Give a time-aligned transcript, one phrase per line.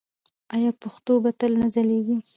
[0.55, 2.17] آیا پښتو به تل نه ځلیږي؟